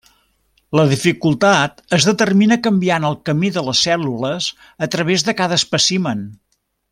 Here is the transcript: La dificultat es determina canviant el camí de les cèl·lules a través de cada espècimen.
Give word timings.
La 0.77 0.85
dificultat 0.91 1.83
es 1.97 2.07
determina 2.09 2.57
canviant 2.69 3.05
el 3.11 3.17
camí 3.29 3.53
de 3.59 3.65
les 3.69 3.83
cèl·lules 3.89 4.49
a 4.87 4.93
través 4.97 5.27
de 5.29 5.37
cada 5.43 5.61
espècimen. 5.63 6.27